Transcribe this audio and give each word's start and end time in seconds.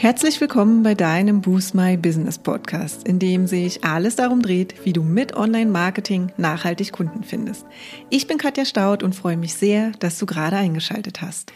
Herzlich 0.00 0.40
willkommen 0.40 0.84
bei 0.84 0.94
deinem 0.94 1.40
Boost 1.40 1.74
My 1.74 1.96
Business 1.96 2.38
Podcast, 2.38 3.08
in 3.08 3.18
dem 3.18 3.48
sich 3.48 3.82
alles 3.82 4.14
darum 4.14 4.42
dreht, 4.42 4.84
wie 4.84 4.92
du 4.92 5.02
mit 5.02 5.34
Online-Marketing 5.34 6.30
nachhaltig 6.36 6.92
Kunden 6.92 7.24
findest. 7.24 7.66
Ich 8.08 8.28
bin 8.28 8.38
Katja 8.38 8.64
Staud 8.64 9.02
und 9.02 9.16
freue 9.16 9.36
mich 9.36 9.54
sehr, 9.54 9.90
dass 9.98 10.16
du 10.16 10.24
gerade 10.24 10.54
eingeschaltet 10.54 11.20
hast. 11.20 11.52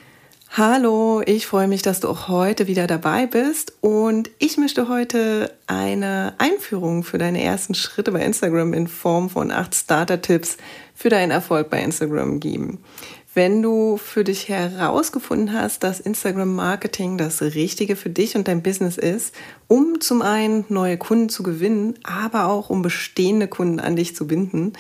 Hallo, 0.51 1.23
ich 1.25 1.47
freue 1.47 1.69
mich, 1.69 1.83
dass 1.83 2.01
du 2.01 2.09
auch 2.09 2.27
heute 2.27 2.67
wieder 2.67 2.89
dabei 2.89 3.29
bist 3.29 3.75
und 3.81 4.29
ich 4.41 4.59
möchte 4.59 4.89
heute 4.89 5.55
eine 5.69 6.35
Einführung 6.39 7.05
für 7.05 7.19
deine 7.19 7.45
ersten 7.45 7.75
Schritte 7.75 8.11
bei 8.11 8.25
Instagram 8.25 8.75
in 8.75 8.89
Form 8.89 9.31
von 9.31 9.53
acht 9.53 9.73
Starter-Tipps 9.73 10.57
für 10.97 11.11
deinen 11.11 11.31
Erfolg 11.31 11.71
bei 11.71 11.81
Instagram 11.81 12.41
geben. 12.41 12.81
Wenn 13.35 13.63
du 13.63 13.97
für 13.97 14.25
dich 14.25 14.49
herausgefunden 14.49 15.55
hast, 15.55 15.83
dass 15.83 16.01
Instagram 16.01 16.55
Marketing 16.55 17.17
das 17.17 17.41
Richtige 17.41 17.97
für 17.97 18.11
dich 18.11 18.37
und 18.37 18.47
dein 18.47 18.63
Business 18.63 18.99
ist, 18.99 19.35
um 19.69 20.03
zum 20.03 20.21
einen 20.21 20.67
neue 20.69 20.99
Kunden 20.99 21.31
zu 21.31 21.43
gewinnen, 21.43 21.95
aber 22.03 22.49
auch 22.49 22.69
um 22.69 22.83
bestehende 22.83 23.49
Kunden 23.49 23.81
an 23.81 23.97
dich 23.97 24.15
zu 24.15 24.27
binden, 24.27 24.75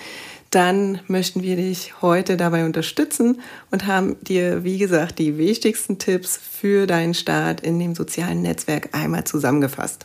dann 0.50 1.00
möchten 1.08 1.42
wir 1.42 1.56
dich 1.56 2.02
heute 2.02 2.36
dabei 2.36 2.66
unterstützen 2.66 3.40
und 3.70 3.86
haben 3.86 4.22
dir, 4.22 4.64
wie 4.64 4.76
gesagt, 4.76 5.18
die 5.18 5.38
wichtigsten 5.38 5.98
Tipps 5.98 6.36
für 6.36 6.86
deinen 6.86 7.14
Start 7.14 7.62
in 7.62 7.78
dem 7.78 7.94
sozialen 7.94 8.42
Netzwerk 8.42 8.90
einmal 8.92 9.24
zusammengefasst. 9.24 10.04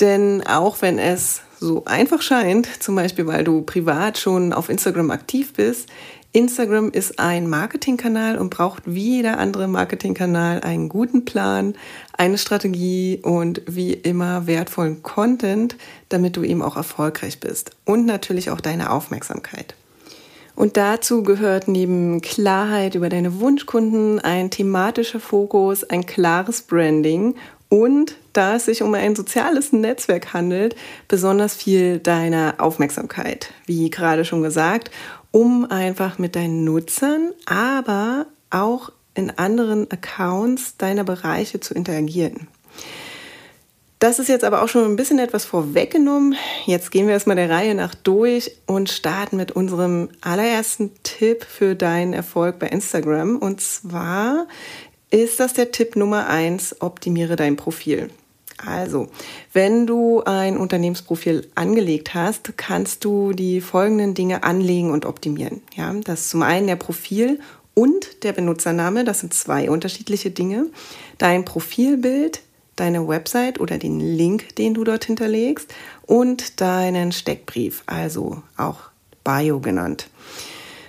Denn 0.00 0.46
auch 0.46 0.82
wenn 0.82 0.98
es 0.98 1.40
so 1.58 1.84
einfach 1.86 2.20
scheint, 2.20 2.68
zum 2.82 2.94
Beispiel 2.94 3.26
weil 3.26 3.44
du 3.44 3.62
privat 3.62 4.18
schon 4.18 4.52
auf 4.52 4.68
Instagram 4.68 5.10
aktiv 5.10 5.54
bist, 5.54 5.88
Instagram 6.34 6.90
ist 6.90 7.18
ein 7.18 7.48
Marketingkanal 7.48 8.38
und 8.38 8.48
braucht 8.48 8.84
wie 8.86 9.16
jeder 9.16 9.38
andere 9.38 9.68
Marketingkanal 9.68 10.60
einen 10.62 10.88
guten 10.88 11.26
Plan, 11.26 11.74
eine 12.16 12.38
Strategie 12.38 13.20
und 13.22 13.60
wie 13.66 13.92
immer 13.92 14.46
wertvollen 14.46 15.02
Content, 15.02 15.76
damit 16.08 16.38
du 16.38 16.42
eben 16.42 16.62
auch 16.62 16.76
erfolgreich 16.76 17.38
bist. 17.38 17.72
Und 17.84 18.06
natürlich 18.06 18.48
auch 18.48 18.62
deine 18.62 18.90
Aufmerksamkeit. 18.90 19.74
Und 20.54 20.78
dazu 20.78 21.22
gehört 21.22 21.68
neben 21.68 22.22
Klarheit 22.22 22.94
über 22.94 23.10
deine 23.10 23.40
Wunschkunden 23.40 24.18
ein 24.20 24.50
thematischer 24.50 25.20
Fokus, 25.20 25.84
ein 25.84 26.06
klares 26.06 26.62
Branding 26.62 27.34
und 27.68 28.16
da 28.34 28.56
es 28.56 28.66
sich 28.66 28.82
um 28.82 28.92
ein 28.94 29.16
soziales 29.16 29.72
Netzwerk 29.72 30.34
handelt, 30.34 30.76
besonders 31.08 31.54
viel 31.54 31.98
deiner 31.98 32.56
Aufmerksamkeit, 32.58 33.50
wie 33.64 33.88
gerade 33.88 34.26
schon 34.26 34.42
gesagt, 34.42 34.90
um 35.32 35.64
einfach 35.68 36.18
mit 36.18 36.36
deinen 36.36 36.62
Nutzern, 36.62 37.32
aber 37.46 38.26
auch 38.50 38.92
in 39.14 39.30
anderen 39.30 39.90
Accounts 39.90 40.76
deiner 40.76 41.04
Bereiche 41.04 41.58
zu 41.58 41.74
interagieren. 41.74 42.48
Das 43.98 44.18
ist 44.18 44.28
jetzt 44.28 44.42
aber 44.42 44.62
auch 44.62 44.68
schon 44.68 44.84
ein 44.84 44.96
bisschen 44.96 45.20
etwas 45.20 45.44
vorweggenommen. 45.44 46.34
Jetzt 46.66 46.90
gehen 46.90 47.06
wir 47.06 47.14
erstmal 47.14 47.36
der 47.36 47.50
Reihe 47.50 47.74
nach 47.76 47.94
durch 47.94 48.50
und 48.66 48.90
starten 48.90 49.36
mit 49.36 49.52
unserem 49.52 50.08
allerersten 50.20 50.90
Tipp 51.04 51.44
für 51.44 51.76
deinen 51.76 52.12
Erfolg 52.12 52.58
bei 52.58 52.66
Instagram. 52.66 53.36
Und 53.36 53.60
zwar 53.60 54.48
ist 55.10 55.38
das 55.38 55.52
der 55.52 55.70
Tipp 55.70 55.94
Nummer 55.94 56.26
eins: 56.26 56.74
optimiere 56.80 57.36
dein 57.36 57.54
Profil. 57.54 58.10
Also, 58.64 59.08
wenn 59.52 59.86
du 59.86 60.22
ein 60.24 60.56
Unternehmensprofil 60.56 61.48
angelegt 61.54 62.14
hast, 62.14 62.56
kannst 62.56 63.04
du 63.04 63.32
die 63.32 63.60
folgenden 63.60 64.14
Dinge 64.14 64.44
anlegen 64.44 64.90
und 64.90 65.04
optimieren. 65.04 65.62
Ja, 65.74 65.92
das 66.04 66.22
ist 66.22 66.30
zum 66.30 66.42
einen 66.42 66.66
der 66.66 66.76
Profil 66.76 67.40
und 67.74 68.22
der 68.22 68.32
Benutzername. 68.32 69.04
Das 69.04 69.20
sind 69.20 69.34
zwei 69.34 69.70
unterschiedliche 69.70 70.30
Dinge. 70.30 70.66
Dein 71.18 71.44
Profilbild, 71.44 72.42
deine 72.76 73.06
Website 73.06 73.60
oder 73.60 73.78
den 73.78 74.00
Link, 74.00 74.54
den 74.56 74.74
du 74.74 74.84
dort 74.84 75.04
hinterlegst 75.04 75.72
und 76.06 76.60
deinen 76.60 77.12
Steckbrief, 77.12 77.82
also 77.86 78.42
auch 78.56 78.78
Bio 79.24 79.60
genannt. 79.60 80.08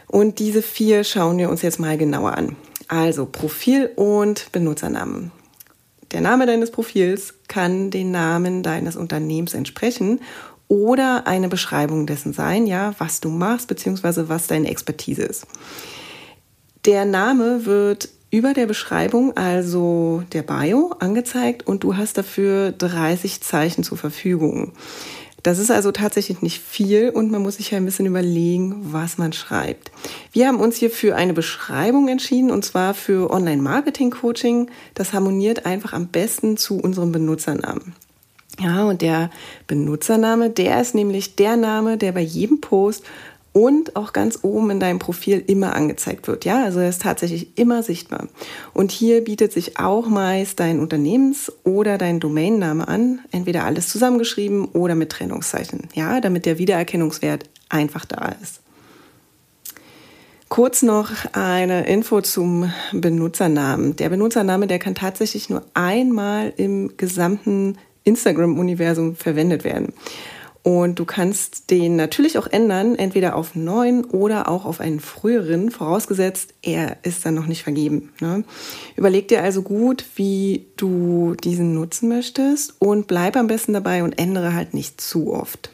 Und 0.08 0.40
diese 0.40 0.62
vier 0.62 1.03
schauen 1.03 1.38
wir 1.38 1.50
uns 1.50 1.62
jetzt 1.62 1.80
mal 1.80 1.97
genauer 1.97 2.38
an. 2.38 2.56
Also 2.88 3.26
Profil 3.26 3.90
und 3.96 4.52
Benutzernamen. 4.52 5.31
Der 6.13 6.22
Name 6.22 6.46
deines 6.46 6.72
Profils 6.72 7.34
kann 7.47 7.90
den 7.90 8.12
Namen 8.12 8.63
deines 8.63 8.96
Unternehmens 8.96 9.56
entsprechen 9.56 10.22
oder 10.68 11.28
eine 11.28 11.50
Beschreibung 11.50 12.06
dessen 12.06 12.34
sein, 12.34 12.68
ja, 12.68 12.94
was 13.00 13.19
du 13.19 13.29
machst 13.29 13.68
bzw. 13.68 14.23
was 14.28 14.47
deine 14.47 14.69
Expertise 14.69 15.23
ist. 15.23 15.46
Der 16.85 17.06
Name 17.06 17.66
wird 17.66 18.09
über 18.29 18.53
der 18.53 18.66
Beschreibung, 18.66 19.38
also 19.38 20.23
der 20.34 20.44
Bio, 20.44 20.96
angezeigt 21.00 21.68
und 21.68 21.84
du 21.84 21.97
hast 21.97 22.18
dafür 22.18 22.72
30 22.72 23.41
Zeichen 23.41 23.84
zur 23.84 23.97
Verfügung. 23.97 24.73
Das 25.44 25.59
ist 25.59 25.72
also 25.72 25.92
tatsächlich 25.92 26.42
nicht 26.42 26.62
viel 26.62 27.09
und 27.09 27.30
man 27.30 27.42
muss 27.42 27.58
sich 27.58 27.72
ja 27.72 27.78
ein 27.78 27.84
bisschen 27.84 28.06
überlegen, 28.06 28.94
was 28.94 29.18
man 29.18 29.34
schreibt. 29.34 29.92
Wir 30.31 30.48
haben 30.48 30.59
uns 30.59 30.78
hier 30.78 30.90
für 30.90 31.16
eine 31.16 31.34
Beschreibung 31.34 32.08
entschieden 32.08 32.50
und 32.50 32.64
zwar 32.64 32.94
für 32.94 33.30
Online-Marketing-Coaching. 33.30 34.72
Das 34.94 35.12
harmoniert 35.12 35.66
einfach 35.66 35.92
am 35.92 36.08
besten 36.08 36.56
zu 36.56 36.78
unserem 36.78 37.12
Benutzernamen. 37.12 37.94
Ja, 38.59 38.86
und 38.86 39.02
der 39.02 39.32
Benutzername, 39.68 40.50
der 40.50 40.80
ist 40.80 40.96
nämlich 40.96 41.36
der 41.36 41.58
Name, 41.58 41.98
der 41.98 42.12
bei 42.12 42.22
jedem 42.22 42.62
Post 42.62 43.03
und 43.53 43.96
auch 43.96 44.14
ganz 44.14 44.40
oben 44.41 44.72
in 44.72 44.80
deinem 44.80 45.00
Profil 45.00 45.44
immer 45.46 45.75
angezeigt 45.75 46.28
wird. 46.28 46.44
Ja, 46.44 46.64
also 46.64 46.80
er 46.80 46.90
ist 46.90 47.03
tatsächlich 47.03 47.58
immer 47.58 47.84
sichtbar. 47.84 48.28
Und 48.74 48.91
hier 48.91 49.24
bietet 49.24 49.53
sich 49.53 49.80
auch 49.80 50.08
meist 50.08 50.59
dein 50.59 50.80
Unternehmens- 50.80 51.52
oder 51.64 51.97
dein 51.97 52.19
Domainname 52.19 52.88
an, 52.88 53.19
entweder 53.31 53.64
alles 53.64 53.90
zusammengeschrieben 53.90 54.66
oder 54.66 54.96
mit 54.96 55.12
Trennungszeichen. 55.12 55.88
Ja, 55.94 56.19
damit 56.19 56.46
der 56.46 56.58
Wiedererkennungswert 56.58 57.50
einfach 57.69 58.06
da 58.06 58.36
ist. 58.41 58.62
Kurz 60.50 60.84
noch 60.84 61.09
eine 61.31 61.88
Info 61.88 62.22
zum 62.22 62.72
Benutzernamen. 62.91 63.96
Der 63.96 64.09
Benutzername, 64.09 64.68
der 64.68 64.78
kann 64.78 64.94
tatsächlich 64.94 65.50
nur 65.50 65.64
einmal 65.74 66.53
im 66.58 66.96
gesamten 66.96 67.78
Instagram-Universum 68.03 69.16
verwendet 69.16 69.64
werden. 69.64 69.94
Und 70.63 70.97
du 70.97 71.03
kannst 71.03 71.69
den 71.72 71.97
natürlich 71.97 72.38
auch 72.38 72.47
ändern, 72.47 72.96
entweder 72.96 73.35
auf 73.35 73.53
einen 73.53 73.66
neuen 73.66 74.06
oder 74.06 74.47
auch 74.47 74.63
auf 74.63 74.79
einen 74.79 75.01
früheren, 75.01 75.72
vorausgesetzt, 75.72 76.53
er 76.62 76.97
ist 77.03 77.25
dann 77.25 77.35
noch 77.35 77.47
nicht 77.47 77.63
vergeben. 77.63 78.13
Ne? 78.22 78.46
Überleg 78.96 79.28
dir 79.28 79.44
also 79.44 79.62
gut, 79.62 80.06
wie 80.16 80.66
du 80.78 81.35
diesen 81.35 81.73
nutzen 81.73 82.07
möchtest 82.07 82.75
und 82.79 83.07
bleib 83.07 83.35
am 83.35 83.47
besten 83.47 83.73
dabei 83.73 84.03
und 84.03 84.18
ändere 84.18 84.53
halt 84.53 84.73
nicht 84.73 85.02
zu 85.02 85.34
oft. 85.34 85.69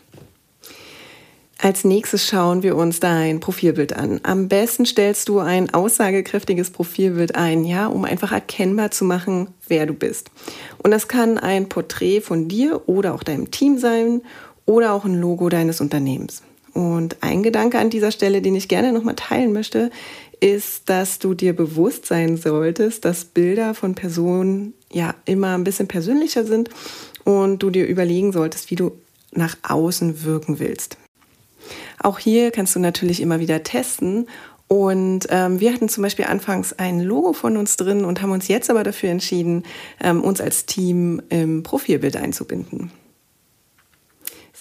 Als 1.61 1.83
nächstes 1.83 2.25
schauen 2.25 2.63
wir 2.63 2.78
uns 2.78 3.01
dein 3.01 3.41
Profilbild 3.41 3.91
an. 3.91 4.22
Am 4.23 4.47
besten 4.47 4.85
stellst 4.85 5.28
du 5.28 5.39
ein 5.39 5.73
aussagekräftiges 5.73 6.72
Profilbild 6.72 7.35
ein, 7.35 7.66
ja, 7.66 7.88
um 7.88 8.05
einfach 8.05 8.31
erkennbar 8.31 8.91
zu 8.91 9.03
machen, 9.03 9.49
wer 9.67 9.85
du 9.85 9.94
bist. 9.94 10.31
Und 10.78 10.91
das 10.91 11.09
kann 11.09 11.38
ein 11.38 11.67
Porträt 11.67 12.22
von 12.22 12.47
dir 12.47 12.88
oder 12.88 13.13
auch 13.13 13.23
deinem 13.23 13.51
Team 13.51 13.78
sein 13.78 14.22
oder 14.69 14.94
auch 14.94 15.03
ein 15.03 15.19
Logo 15.19 15.50
deines 15.50 15.81
Unternehmens. 15.81 16.44
Und 16.75 17.18
ein 17.22 17.41
Gedanke 17.41 17.80
an 17.80 17.90
dieser 17.90 18.12
Stelle, 18.12 18.44
den 18.44 18.53
ich 18.53 18.68
gerne 18.68 18.94
nochmal 18.94 19.16
teilen 19.16 19.52
möchte, 19.52 19.90
ist, 20.40 20.88
dass 20.91 21.18
du 21.18 21.34
dir 21.34 21.56
bewusst 21.56 22.06
sein 22.06 22.38
solltest, 22.38 23.03
dass 23.03 23.25
Bilder 23.25 23.74
von 23.74 23.96
Personen 23.96 24.75
ja 24.94 25.16
immer 25.25 25.56
ein 25.58 25.63
bisschen 25.63 25.88
persönlicher 25.88 26.46
sind 26.46 26.69
und 27.24 27.63
du 27.63 27.72
dir 27.72 27.88
überlegen 27.88 28.31
solltest, 28.31 28.69
wie 28.69 28.75
du 28.75 28.91
nach 29.31 29.58
außen 29.68 30.24
wirken 30.24 30.59
willst. 30.59 30.97
Auch 31.97 32.19
hier 32.19 32.52
kannst 32.52 32.75
du 32.75 32.79
natürlich 32.79 33.22
immer 33.22 33.40
wieder 33.40 33.63
testen. 33.63 34.28
Und 34.68 35.25
ähm, 35.31 35.59
wir 35.59 35.74
hatten 35.74 35.90
zum 35.90 36.03
Beispiel 36.03 36.25
anfangs 36.25 36.74
ein 36.74 37.00
Logo 37.00 37.34
von 37.34 37.58
uns 37.58 37.75
drin 37.75 38.06
und 38.06 38.22
haben 38.22 38.32
uns 38.32 38.47
jetzt 38.47 38.70
aber 38.70 38.84
dafür 38.84 39.09
entschieden, 39.09 39.64
ähm, 39.99 40.22
uns 40.23 40.40
als 40.40 40.67
Team 40.67 41.23
im 41.29 41.64
Profilbild 41.64 42.16
einzubinden. 42.16 42.91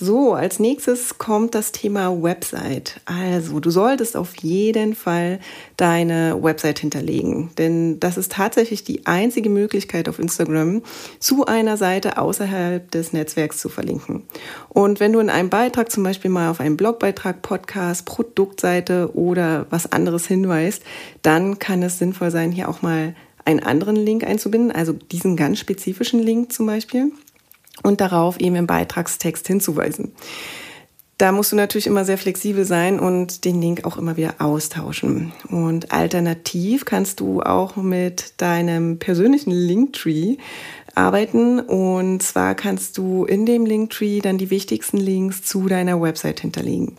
So, 0.01 0.35
als 0.35 0.61
nächstes 0.61 1.19
kommt 1.19 1.57
das 1.57 1.73
Thema 1.73 2.23
Website. 2.23 3.01
Also, 3.05 3.59
du 3.59 3.71
solltest 3.71 4.17
auf 4.17 4.37
jeden 4.37 4.95
Fall 4.95 5.41
deine 5.77 6.41
Website 6.41 6.79
hinterlegen, 6.79 7.51
denn 7.59 7.99
das 7.99 8.17
ist 8.17 8.31
tatsächlich 8.31 8.85
die 8.85 9.07
einzige 9.07 9.51
Möglichkeit 9.51 10.09
auf 10.09 10.21
Instagram, 10.21 10.83
zu 11.19 11.47
einer 11.47 11.77
Seite 11.77 12.17
außerhalb 12.17 12.89
des 12.93 13.13
Netzwerks 13.13 13.59
zu 13.59 13.69
verlinken. 13.69 14.23
Und 14.69 15.01
wenn 15.01 15.13
du 15.13 15.19
in 15.19 15.31
einem 15.31 15.51
Beitrag 15.51 15.91
zum 15.91 16.05
Beispiel 16.05 16.31
mal 16.31 16.49
auf 16.49 16.61
einen 16.61 16.77
Blogbeitrag, 16.77 17.43
Podcast, 17.43 18.05
Produktseite 18.05 19.17
oder 19.17 19.67
was 19.71 19.91
anderes 19.91 20.29
hinweist, 20.29 20.85
dann 21.23 21.59
kann 21.59 21.83
es 21.83 21.99
sinnvoll 21.99 22.31
sein, 22.31 22.53
hier 22.53 22.69
auch 22.69 22.83
mal 22.83 23.17
einen 23.45 23.61
anderen 23.61 23.97
Link 23.97 24.23
einzubinden, 24.23 24.71
also 24.71 24.93
diesen 24.93 25.35
ganz 25.35 25.59
spezifischen 25.59 26.21
Link 26.21 26.53
zum 26.53 26.67
Beispiel 26.67 27.11
und 27.83 28.01
darauf 28.01 28.41
eben 28.41 28.57
im 28.57 28.67
Beitragstext 28.67 29.47
hinzuweisen. 29.47 30.13
Da 31.19 31.33
musst 31.33 31.51
du 31.51 31.57
natürlich 31.57 31.89
immer 31.89 32.05
sehr 32.05 32.17
flexibel 32.17 32.65
sein 32.65 33.01
und 33.01 33.45
den 33.45 33.61
Link 33.61 33.85
auch 33.85 33.97
immer 33.97 34.17
wieder 34.17 34.37
austauschen. 34.39 35.33
Und 35.51 35.91
alternativ 35.91 36.85
kannst 36.85 37.19
du 37.19 37.43
auch 37.43 37.75
mit 37.75 38.35
deinem 38.37 39.01
persönlichen 39.01 39.51
Linktree 39.51 40.37
arbeiten. 40.95 41.59
Und 41.59 42.23
zwar 42.23 42.55
kannst 42.55 42.99
du 42.99 43.25
in 43.25 43.47
dem 43.47 43.67
Linktree 43.67 44.21
dann 44.21 44.39
die 44.39 44.51
wichtigsten 44.51 44.99
Links 44.99 45.43
zu 45.43 45.67
deiner 45.67 46.01
Website 46.01 46.39
hinterlegen. 46.39 46.97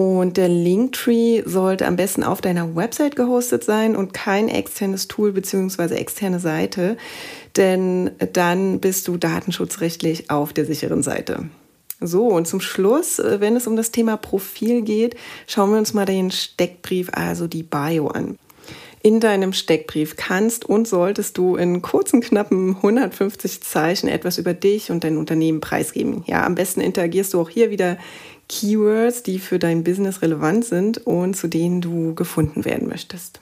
Und 0.00 0.38
der 0.38 0.48
Linktree 0.48 1.42
sollte 1.44 1.86
am 1.86 1.96
besten 1.96 2.24
auf 2.24 2.40
deiner 2.40 2.74
Website 2.74 3.16
gehostet 3.16 3.64
sein 3.64 3.94
und 3.94 4.14
kein 4.14 4.48
externes 4.48 5.08
Tool 5.08 5.32
bzw. 5.32 5.94
externe 5.94 6.40
Seite, 6.40 6.96
denn 7.56 8.10
dann 8.32 8.80
bist 8.80 9.08
du 9.08 9.18
datenschutzrechtlich 9.18 10.30
auf 10.30 10.54
der 10.54 10.64
sicheren 10.64 11.02
Seite. 11.02 11.50
So, 12.00 12.28
und 12.28 12.48
zum 12.48 12.62
Schluss, 12.62 13.18
äh, 13.18 13.40
wenn 13.40 13.56
es 13.56 13.66
um 13.66 13.76
das 13.76 13.90
Thema 13.90 14.16
Profil 14.16 14.80
geht, 14.80 15.16
schauen 15.46 15.70
wir 15.70 15.78
uns 15.78 15.92
mal 15.92 16.06
den 16.06 16.30
Steckbrief, 16.30 17.10
also 17.12 17.46
die 17.46 17.62
Bio 17.62 18.06
an. 18.06 18.38
In 19.02 19.20
deinem 19.20 19.52
Steckbrief 19.52 20.16
kannst 20.16 20.64
und 20.64 20.88
solltest 20.88 21.36
du 21.36 21.56
in 21.56 21.82
kurzen, 21.82 22.22
knappen 22.22 22.76
150 22.76 23.62
Zeichen 23.62 24.08
etwas 24.08 24.38
über 24.38 24.54
dich 24.54 24.90
und 24.90 25.04
dein 25.04 25.18
Unternehmen 25.18 25.60
preisgeben. 25.60 26.22
Ja, 26.26 26.46
am 26.46 26.54
besten 26.54 26.80
interagierst 26.80 27.34
du 27.34 27.40
auch 27.40 27.50
hier 27.50 27.70
wieder 27.70 27.98
Keywords, 28.50 29.22
die 29.22 29.38
für 29.38 29.60
dein 29.60 29.84
Business 29.84 30.22
relevant 30.22 30.64
sind 30.64 30.98
und 31.06 31.36
zu 31.36 31.46
denen 31.46 31.80
du 31.80 32.14
gefunden 32.14 32.64
werden 32.64 32.88
möchtest. 32.88 33.40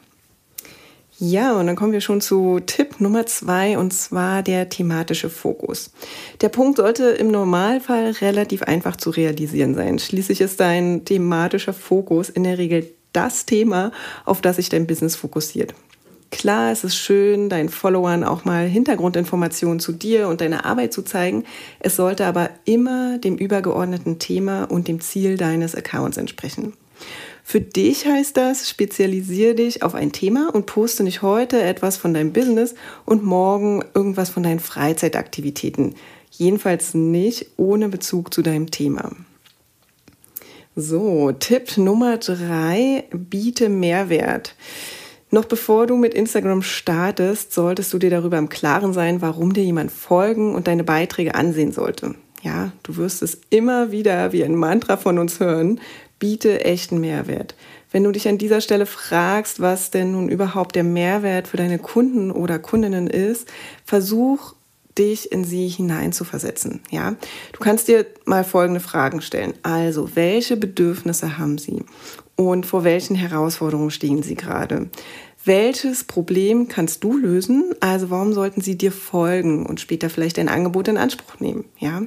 Ja, 1.19 1.59
und 1.59 1.67
dann 1.67 1.75
kommen 1.75 1.93
wir 1.93 2.01
schon 2.01 2.21
zu 2.21 2.61
Tipp 2.61 3.01
Nummer 3.01 3.27
zwei, 3.27 3.77
und 3.77 3.93
zwar 3.93 4.43
der 4.43 4.69
thematische 4.69 5.31
Fokus. 5.31 5.91
Der 6.43 6.51
Punkt 6.51 6.77
sollte 6.77 7.07
im 7.07 7.31
Normalfall 7.31 8.11
relativ 8.21 8.63
einfach 8.63 8.97
zu 8.97 9.11
realisieren 9.11 9.75
sein. 9.75 9.99
Schließlich 9.99 10.41
ist 10.41 10.61
dein 10.61 11.05
thematischer 11.05 11.73
Fokus 11.73 12.29
in 12.29 12.45
der 12.45 12.59
Regel 12.59 12.89
das 13.13 13.47
Thema, 13.47 13.91
auf 14.27 14.43
das 14.43 14.57
sich 14.57 14.69
dein 14.69 14.87
Business 14.87 15.17
fokussiert. 15.17 15.75
Klar, 16.31 16.73
es 16.73 16.85
ist 16.85 16.97
schön, 16.97 17.49
deinen 17.49 17.71
Followern 17.71 18.23
auch 18.23 18.45
mal 18.45 18.67
Hintergrundinformationen 18.67 19.81
zu 19.81 19.93
dir 19.93 20.29
und 20.29 20.41
deiner 20.41 20.67
Arbeit 20.67 20.93
zu 20.93 21.03
zeigen. 21.03 21.45
Es 21.81 21.97
sollte 21.97 22.27
aber 22.27 22.51
immer 22.65 23.19
dem 23.19 23.37
übergeordneten 23.37 24.19
Thema 24.19 24.65
und 24.65 24.89
dem 24.89 25.01
Ziel 25.01 25.37
deines 25.37 25.75
Accounts 25.75 26.19
entsprechen. 26.19 26.75
Für 27.43 27.63
dich 27.63 28.05
heißt 28.05 28.37
das, 28.37 28.69
spezialisiere 28.69 29.55
dich 29.55 29.83
auf 29.83 29.95
ein 29.95 30.13
Thema 30.13 30.51
und 30.53 30.67
poste 30.67 31.03
nicht 31.03 31.23
heute 31.23 31.63
etwas 31.63 31.97
von 31.97 32.13
deinem 32.13 32.35
Business 32.35 32.75
und 33.07 33.25
morgen 33.25 33.83
irgendwas 33.95 34.29
von 34.29 34.43
deinen 34.43 34.61
Freizeitaktivitäten. 34.61 35.95
Jedenfalls 36.31 36.93
nicht 36.93 37.47
ohne 37.57 37.89
Bezug 37.89 38.35
zu 38.35 38.43
deinem 38.43 38.71
Thema. 38.71 39.13
So, 40.77 41.33
Tipp 41.33 41.79
Nummer 41.79 42.19
drei, 42.19 43.05
biete 43.13 43.71
Mehrwert. 43.71 44.55
Noch 45.31 45.45
bevor 45.45 45.87
du 45.87 45.97
mit 45.97 46.15
Instagram 46.15 46.63
startest, 46.63 47.53
solltest 47.53 47.93
du 47.93 47.99
dir 47.99 48.11
darüber 48.11 48.39
im 48.39 48.49
Klaren 48.49 48.93
sein, 48.93 49.21
warum 49.21 49.53
dir 49.53 49.65
jemand 49.65 49.93
folgen 49.93 50.55
und 50.55 50.67
deine 50.67 50.85
Beiträge 50.85 51.35
ansehen 51.35 51.73
sollte. 51.73 52.15
Ja, 52.43 52.73
du 52.83 52.97
wirst 52.97 53.23
es 53.23 53.41
immer 53.51 53.91
wieder 53.91 54.33
wie 54.33 54.45
ein 54.45 54.55
Mantra 54.55 54.97
von 54.97 55.19
uns 55.19 55.41
hören 55.41 55.81
biete 56.19 56.65
echten 56.65 57.01
Mehrwert. 57.01 57.55
Wenn 57.91 58.05
du 58.05 58.13
dich 58.13 58.29
an 58.29 58.39
dieser 58.39 58.61
Stelle 58.61 58.87
fragst, 58.87 59.61
was 59.61 59.91
denn 59.91 60.13
nun 60.13 60.29
überhaupt 60.29 60.75
der 60.75 60.85
Mehrwert 60.85 61.49
für 61.49 61.57
deine 61.57 61.79
Kunden 61.79 62.31
oder 62.31 62.59
Kundinnen 62.59 63.07
ist, 63.07 63.49
versuch 63.85 64.55
dich 64.99 65.31
in 65.31 65.45
sie 65.45 65.69
hineinzuversetzen. 65.69 66.81
Ja, 66.91 67.15
du 67.53 67.61
kannst 67.61 67.89
dir 67.89 68.05
mal 68.25 68.45
folgende 68.45 68.81
Fragen 68.81 69.21
stellen. 69.21 69.55
Also, 69.63 70.17
welche 70.17 70.57
Bedürfnisse 70.57 71.39
haben 71.39 71.57
sie 71.57 71.85
und 72.39 72.67
vor 72.67 72.85
welchen 72.85 73.17
Herausforderungen 73.17 73.91
stehen 73.91 74.23
sie 74.23 74.37
gerade? 74.37 74.91
Welches 75.45 76.05
Problem 76.05 76.69
kannst 76.69 77.03
du 77.03 77.17
lösen? 77.17 77.75
Also, 77.81 78.11
warum 78.11 78.33
sollten 78.33 78.61
sie 78.61 78.79
dir 78.79 78.93
folgen 78.93 79.67
und 79.67 79.81
später 79.81 80.09
vielleicht 80.09 80.39
ein 80.39 80.49
Angebot 80.49 80.87
in 80.87 80.99
Anspruch 80.99 81.41
nehmen? 81.41 81.65
Ja, 81.79 82.03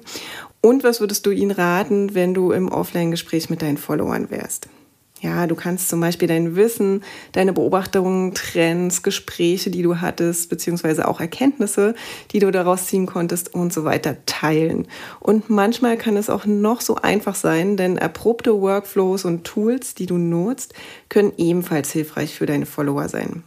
und 0.61 0.83
was 0.85 1.01
würdest 1.01 1.25
du 1.25 1.31
ihnen 1.31 1.51
raten, 1.51 2.15
wenn 2.15 2.33
du 2.33 2.51
im 2.53 2.69
Offline-Gespräch 2.69 3.49
mit 3.49 3.61
deinen 3.61 3.77
Followern 3.77 4.29
wärst? 4.29 4.69
Ja, 5.21 5.45
du 5.45 5.53
kannst 5.53 5.88
zum 5.88 6.01
Beispiel 6.01 6.27
dein 6.27 6.56
Wissen, 6.56 7.03
deine 7.31 7.53
Beobachtungen, 7.53 8.33
Trends, 8.33 9.03
Gespräche, 9.03 9.69
die 9.69 9.83
du 9.83 10.01
hattest, 10.01 10.50
beziehungsweise 10.50 11.07
auch 11.07 11.19
Erkenntnisse, 11.19 11.94
die 12.31 12.39
du 12.39 12.50
daraus 12.50 12.88
ziehen 12.88 13.06
konntest 13.06 13.53
und 13.53 13.71
so 13.71 13.83
weiter 13.83 14.18
teilen. 14.25 14.88
Und 15.19 15.47
manchmal 15.47 15.97
kann 15.97 16.18
es 16.18 16.31
auch 16.31 16.45
noch 16.47 16.81
so 16.81 16.95
einfach 16.95 17.35
sein, 17.35 17.77
denn 17.77 17.97
erprobte 17.97 18.59
Workflows 18.59 19.23
und 19.25 19.44
Tools, 19.44 19.94
die 19.94 20.07
du 20.07 20.18
nutzt, 20.18 20.73
können 21.07 21.33
ebenfalls 21.38 21.91
hilfreich 21.91 22.33
für 22.33 22.47
deine 22.47 22.65
Follower 22.65 23.07
sein. 23.07 23.44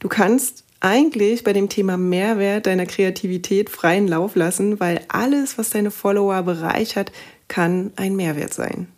Du 0.00 0.08
kannst 0.08 0.64
eigentlich 0.80 1.44
bei 1.44 1.54
dem 1.54 1.70
Thema 1.70 1.96
Mehrwert 1.96 2.66
deiner 2.66 2.84
Kreativität 2.84 3.70
freien 3.70 4.06
Lauf 4.06 4.36
lassen, 4.36 4.80
weil 4.80 5.00
alles, 5.08 5.56
was 5.56 5.70
deine 5.70 5.90
Follower 5.90 6.42
bereichert, 6.42 7.10
kann 7.48 7.92
ein 7.96 8.16
Mehrwert 8.16 8.52
sein. 8.52 8.88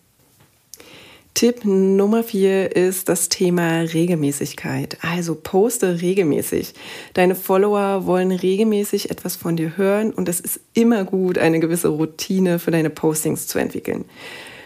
Tipp 1.39 1.65
Nummer 1.65 2.25
vier 2.25 2.75
ist 2.75 3.09
das 3.09 3.29
Thema 3.29 3.83
Regelmäßigkeit. 3.83 4.99
Also 5.03 5.37
poste 5.37 6.01
regelmäßig. 6.01 6.75
Deine 7.15 7.37
Follower 7.37 8.07
wollen 8.07 8.33
regelmäßig 8.33 9.13
etwas 9.13 9.37
von 9.37 9.55
dir 9.55 9.77
hören 9.77 10.11
und 10.11 10.29
es 10.29 10.41
ist 10.41 10.59
immer 10.75 11.05
gut, 11.05 11.39
eine 11.39 11.61
gewisse 11.61 11.91
Routine 11.91 12.59
für 12.59 12.73
deine 12.73 12.91
Postings 12.91 13.47
zu 13.47 13.61
entwickeln. 13.61 14.05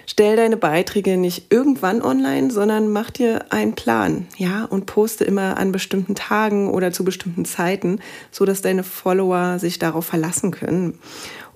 Stell 0.06 0.36
deine 0.36 0.56
Beiträge 0.56 1.18
nicht 1.18 1.52
irgendwann 1.52 2.00
online, 2.00 2.50
sondern 2.50 2.88
mach 2.90 3.10
dir 3.10 3.52
einen 3.52 3.74
Plan, 3.74 4.26
ja, 4.38 4.64
und 4.64 4.86
poste 4.86 5.24
immer 5.24 5.58
an 5.58 5.72
bestimmten 5.72 6.14
Tagen 6.14 6.70
oder 6.70 6.90
zu 6.90 7.04
bestimmten 7.04 7.44
Zeiten, 7.44 8.00
so 8.30 8.46
dass 8.46 8.62
deine 8.62 8.82
Follower 8.82 9.58
sich 9.58 9.78
darauf 9.78 10.06
verlassen 10.06 10.50
können. 10.50 10.98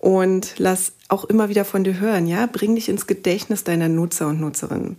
Und 0.06 0.54
lass 0.58 0.92
auch 1.08 1.24
immer 1.24 1.48
wieder 1.48 1.64
von 1.64 1.82
dir 1.82 1.98
hören, 1.98 2.28
ja, 2.28 2.46
bring 2.46 2.76
dich 2.76 2.88
ins 2.88 3.08
Gedächtnis 3.08 3.64
deiner 3.64 3.88
Nutzer 3.88 4.28
und 4.28 4.40
Nutzerinnen. 4.40 4.94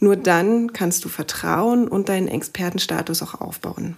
Nur 0.00 0.16
dann 0.16 0.72
kannst 0.72 1.04
du 1.04 1.08
Vertrauen 1.08 1.86
und 1.86 2.08
deinen 2.08 2.26
Expertenstatus 2.26 3.22
auch 3.22 3.40
aufbauen. 3.40 3.94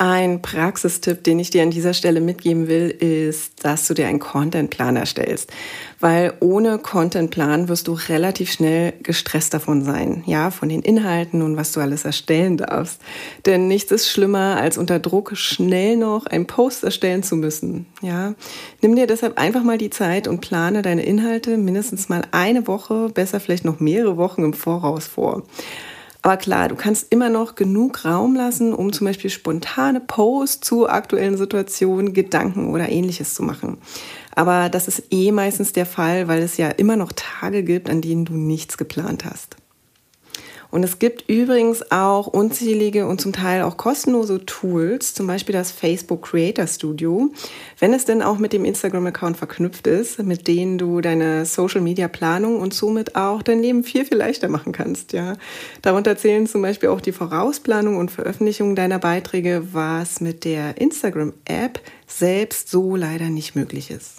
Ein 0.00 0.42
Praxistipp, 0.42 1.24
den 1.24 1.40
ich 1.40 1.50
dir 1.50 1.64
an 1.64 1.72
dieser 1.72 1.92
Stelle 1.92 2.20
mitgeben 2.20 2.68
will, 2.68 2.88
ist, 2.88 3.64
dass 3.64 3.88
du 3.88 3.94
dir 3.94 4.06
einen 4.06 4.20
Contentplan 4.20 4.94
erstellst. 4.94 5.50
Weil 5.98 6.34
ohne 6.38 6.78
Contentplan 6.78 7.68
wirst 7.68 7.88
du 7.88 7.94
relativ 7.94 8.52
schnell 8.52 8.92
gestresst 9.02 9.54
davon 9.54 9.82
sein. 9.82 10.22
Ja, 10.24 10.52
von 10.52 10.68
den 10.68 10.82
Inhalten 10.82 11.42
und 11.42 11.56
was 11.56 11.72
du 11.72 11.80
alles 11.80 12.04
erstellen 12.04 12.58
darfst. 12.58 13.00
Denn 13.44 13.66
nichts 13.66 13.90
ist 13.90 14.08
schlimmer, 14.08 14.58
als 14.60 14.78
unter 14.78 15.00
Druck 15.00 15.36
schnell 15.36 15.96
noch 15.96 16.26
einen 16.26 16.46
Post 16.46 16.84
erstellen 16.84 17.24
zu 17.24 17.34
müssen. 17.34 17.86
Ja, 18.00 18.34
nimm 18.80 18.94
dir 18.94 19.08
deshalb 19.08 19.36
einfach 19.36 19.64
mal 19.64 19.78
die 19.78 19.90
Zeit 19.90 20.28
und 20.28 20.40
plane 20.40 20.82
deine 20.82 21.04
Inhalte 21.04 21.56
mindestens 21.56 22.08
mal 22.08 22.22
eine 22.30 22.68
Woche, 22.68 23.08
besser 23.08 23.40
vielleicht 23.40 23.64
noch 23.64 23.80
mehrere 23.80 24.16
Wochen 24.16 24.44
im 24.44 24.52
Voraus 24.52 25.08
vor. 25.08 25.42
Aber 26.28 26.36
klar, 26.36 26.68
du 26.68 26.74
kannst 26.74 27.10
immer 27.10 27.30
noch 27.30 27.54
genug 27.54 28.04
Raum 28.04 28.36
lassen, 28.36 28.74
um 28.74 28.92
zum 28.92 29.06
Beispiel 29.06 29.30
spontane 29.30 29.98
Posts 29.98 30.60
zu 30.60 30.86
aktuellen 30.86 31.38
Situationen, 31.38 32.12
Gedanken 32.12 32.68
oder 32.68 32.90
ähnliches 32.90 33.32
zu 33.32 33.42
machen. 33.42 33.78
Aber 34.34 34.68
das 34.68 34.88
ist 34.88 35.04
eh 35.10 35.32
meistens 35.32 35.72
der 35.72 35.86
Fall, 35.86 36.28
weil 36.28 36.42
es 36.42 36.58
ja 36.58 36.68
immer 36.68 36.96
noch 36.96 37.12
Tage 37.12 37.62
gibt, 37.62 37.88
an 37.88 38.02
denen 38.02 38.26
du 38.26 38.34
nichts 38.34 38.76
geplant 38.76 39.24
hast. 39.24 39.56
Und 40.70 40.82
es 40.82 40.98
gibt 40.98 41.30
übrigens 41.30 41.90
auch 41.90 42.26
unzählige 42.26 43.06
und 43.06 43.20
zum 43.20 43.32
Teil 43.32 43.62
auch 43.62 43.78
kostenlose 43.78 44.44
Tools, 44.44 45.14
zum 45.14 45.26
Beispiel 45.26 45.54
das 45.54 45.72
Facebook 45.72 46.22
Creator 46.22 46.66
Studio, 46.66 47.30
wenn 47.78 47.94
es 47.94 48.04
denn 48.04 48.20
auch 48.20 48.38
mit 48.38 48.52
dem 48.52 48.66
Instagram-Account 48.66 49.38
verknüpft 49.38 49.86
ist, 49.86 50.22
mit 50.22 50.46
denen 50.46 50.76
du 50.76 51.00
deine 51.00 51.46
Social-Media-Planung 51.46 52.60
und 52.60 52.74
somit 52.74 53.16
auch 53.16 53.42
dein 53.42 53.62
Leben 53.62 53.82
viel, 53.82 54.04
viel 54.04 54.18
leichter 54.18 54.48
machen 54.48 54.72
kannst. 54.72 55.14
Ja. 55.14 55.36
Darunter 55.80 56.18
zählen 56.18 56.46
zum 56.46 56.60
Beispiel 56.60 56.90
auch 56.90 57.00
die 57.00 57.12
Vorausplanung 57.12 57.96
und 57.96 58.10
Veröffentlichung 58.10 58.76
deiner 58.76 58.98
Beiträge, 58.98 59.68
was 59.72 60.20
mit 60.20 60.44
der 60.44 60.78
Instagram-App 60.78 61.80
selbst 62.06 62.70
so 62.70 62.94
leider 62.94 63.30
nicht 63.30 63.56
möglich 63.56 63.90
ist. 63.90 64.16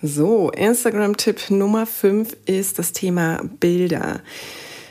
So, 0.00 0.52
Instagram-Tipp 0.52 1.50
Nummer 1.50 1.84
5 1.84 2.36
ist 2.46 2.78
das 2.78 2.92
Thema 2.92 3.40
Bilder. 3.58 4.20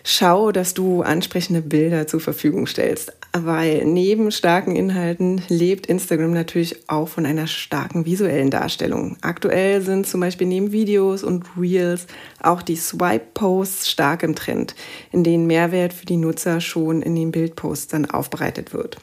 Schau, 0.09 0.53
dass 0.53 0.73
du 0.73 1.01
ansprechende 1.01 1.61
Bilder 1.61 2.07
zur 2.07 2.21
Verfügung 2.21 2.65
stellst, 2.65 3.11
weil 3.33 3.83
neben 3.83 4.31
starken 4.31 4.73
Inhalten 4.73 5.41
lebt 5.49 5.85
Instagram 5.85 6.31
natürlich 6.31 6.87
auch 6.87 7.09
von 7.09 7.25
einer 7.25 7.45
starken 7.45 8.05
visuellen 8.05 8.49
Darstellung. 8.49 9.17
Aktuell 9.19 9.81
sind 9.81 10.07
zum 10.07 10.21
Beispiel 10.21 10.47
neben 10.47 10.71
Videos 10.71 11.25
und 11.25 11.43
Reels 11.59 12.07
auch 12.41 12.61
die 12.61 12.77
Swipe-Posts 12.77 13.89
stark 13.89 14.23
im 14.23 14.33
Trend, 14.33 14.75
in 15.11 15.25
denen 15.25 15.45
Mehrwert 15.45 15.91
für 15.91 16.05
die 16.05 16.15
Nutzer 16.15 16.61
schon 16.61 17.01
in 17.01 17.13
den 17.13 17.31
Bildposts 17.31 17.87
dann 17.87 18.09
aufbereitet 18.09 18.71
wird. 18.71 18.99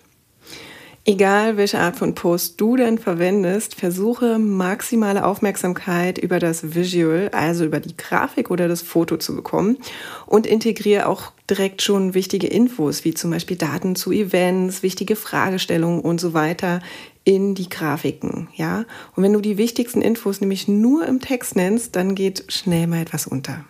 Egal 1.07 1.59
welche 1.59 1.81
Art 1.81 1.97
von 1.97 2.15
Post 2.15 2.59
du 2.63 2.77
denn 2.77 2.97
verwendest, 2.97 3.75
versuche 3.75 4.39
maximale 4.39 5.27
Aufmerksamkeit 5.27 6.17
über 6.17 6.39
das 6.39 6.75
Visual, 6.75 7.29
also 7.33 7.67
über 7.67 7.79
die 7.79 7.95
Grafik 7.95 8.51
oder 8.51 8.69
das 8.69 8.81
Foto 8.81 9.19
zu 9.19 9.37
bekommen 9.37 9.77
und 10.25 10.47
integriere 10.47 11.07
auch 11.07 11.33
direkt 11.51 11.83
schon 11.83 12.15
wichtige 12.15 12.47
Infos, 12.47 13.05
wie 13.05 13.13
zum 13.13 13.31
Beispiel 13.33 13.59
Daten 13.59 13.97
zu 13.97 14.13
Events, 14.13 14.83
wichtige 14.83 15.15
Fragestellungen 15.15 16.01
und 16.01 16.23
so 16.23 16.33
weiter 16.33 16.81
in 17.25 17.55
die 17.55 17.69
Grafiken, 17.69 18.49
ja. 18.55 18.87
Und 19.15 19.23
wenn 19.23 19.35
du 19.35 19.43
die 19.43 19.59
wichtigsten 19.59 20.01
Infos 20.01 20.41
nämlich 20.41 20.69
nur 20.69 21.07
im 21.07 21.21
Text 21.21 21.55
nennst, 21.55 21.97
dann 21.97 22.15
geht 22.15 22.45
schnell 22.49 22.87
mal 22.87 23.03
etwas 23.03 23.27
unter. 23.27 23.67